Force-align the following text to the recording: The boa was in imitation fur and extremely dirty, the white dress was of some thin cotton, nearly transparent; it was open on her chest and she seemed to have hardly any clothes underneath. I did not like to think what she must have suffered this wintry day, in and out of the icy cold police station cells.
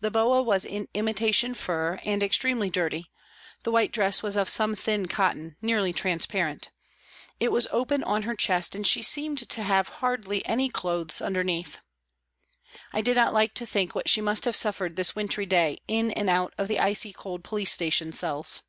The 0.00 0.12
boa 0.12 0.44
was 0.44 0.64
in 0.64 0.86
imitation 0.94 1.52
fur 1.52 1.98
and 2.04 2.22
extremely 2.22 2.70
dirty, 2.70 3.10
the 3.64 3.72
white 3.72 3.90
dress 3.92 4.22
was 4.22 4.36
of 4.36 4.48
some 4.48 4.76
thin 4.76 5.06
cotton, 5.06 5.56
nearly 5.60 5.92
transparent; 5.92 6.70
it 7.40 7.50
was 7.50 7.66
open 7.72 8.04
on 8.04 8.22
her 8.22 8.36
chest 8.36 8.76
and 8.76 8.86
she 8.86 9.02
seemed 9.02 9.48
to 9.48 9.62
have 9.64 9.88
hardly 9.98 10.46
any 10.46 10.68
clothes 10.68 11.20
underneath. 11.20 11.80
I 12.92 13.00
did 13.00 13.16
not 13.16 13.34
like 13.34 13.54
to 13.54 13.66
think 13.66 13.92
what 13.92 14.08
she 14.08 14.20
must 14.20 14.44
have 14.44 14.54
suffered 14.54 14.94
this 14.94 15.16
wintry 15.16 15.46
day, 15.46 15.78
in 15.88 16.12
and 16.12 16.30
out 16.30 16.54
of 16.56 16.68
the 16.68 16.78
icy 16.78 17.12
cold 17.12 17.42
police 17.42 17.72
station 17.72 18.12
cells. 18.12 18.62